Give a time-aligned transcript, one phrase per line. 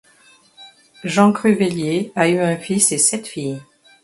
[1.03, 3.61] Jean Cruveilhier a eu un fils et sept filles.